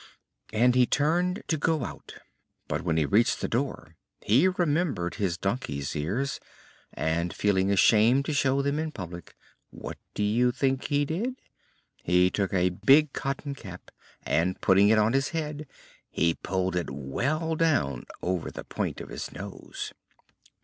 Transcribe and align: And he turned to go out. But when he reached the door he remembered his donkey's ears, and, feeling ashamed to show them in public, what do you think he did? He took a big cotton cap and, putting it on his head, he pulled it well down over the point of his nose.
And 0.51 0.73
he 0.73 0.87
turned 0.87 1.43
to 1.47 1.57
go 1.57 1.85
out. 1.85 2.15
But 2.67 2.81
when 2.81 2.97
he 2.97 3.05
reached 3.05 3.39
the 3.39 3.47
door 3.47 3.97
he 4.23 4.47
remembered 4.47 5.13
his 5.21 5.37
donkey's 5.37 5.95
ears, 5.95 6.39
and, 6.91 7.31
feeling 7.31 7.69
ashamed 7.71 8.25
to 8.25 8.33
show 8.33 8.63
them 8.63 8.79
in 8.79 8.93
public, 8.93 9.35
what 9.69 9.99
do 10.15 10.23
you 10.23 10.51
think 10.51 10.85
he 10.85 11.05
did? 11.05 11.35
He 12.01 12.31
took 12.31 12.51
a 12.51 12.69
big 12.69 13.13
cotton 13.13 13.53
cap 13.53 13.91
and, 14.23 14.59
putting 14.59 14.89
it 14.89 14.97
on 14.97 15.13
his 15.13 15.29
head, 15.37 15.67
he 16.09 16.33
pulled 16.33 16.75
it 16.75 16.89
well 16.89 17.55
down 17.55 18.05
over 18.23 18.49
the 18.49 18.63
point 18.63 19.01
of 19.01 19.09
his 19.09 19.31
nose. 19.31 19.93